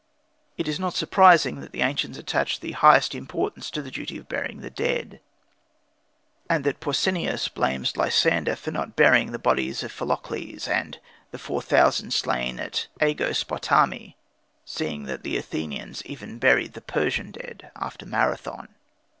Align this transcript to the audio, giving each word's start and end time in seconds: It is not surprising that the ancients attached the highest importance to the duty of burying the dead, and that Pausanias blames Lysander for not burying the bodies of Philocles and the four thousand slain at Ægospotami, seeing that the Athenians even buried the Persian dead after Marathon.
It 0.57 0.67
is 0.67 0.79
not 0.79 0.95
surprising 0.95 1.59
that 1.59 1.73
the 1.73 1.83
ancients 1.83 2.17
attached 2.17 2.61
the 2.61 2.71
highest 2.71 3.13
importance 3.13 3.69
to 3.69 3.83
the 3.83 3.91
duty 3.91 4.17
of 4.17 4.27
burying 4.27 4.61
the 4.61 4.71
dead, 4.71 5.19
and 6.49 6.63
that 6.63 6.79
Pausanias 6.79 7.47
blames 7.49 7.95
Lysander 7.95 8.55
for 8.55 8.71
not 8.71 8.95
burying 8.95 9.31
the 9.31 9.37
bodies 9.37 9.83
of 9.83 9.91
Philocles 9.91 10.67
and 10.67 10.97
the 11.29 11.37
four 11.37 11.61
thousand 11.61 12.15
slain 12.15 12.59
at 12.59 12.87
Ægospotami, 12.99 14.15
seeing 14.65 15.03
that 15.03 15.21
the 15.21 15.37
Athenians 15.37 16.03
even 16.07 16.39
buried 16.39 16.73
the 16.73 16.81
Persian 16.81 17.29
dead 17.29 17.69
after 17.75 18.07
Marathon. 18.07 18.69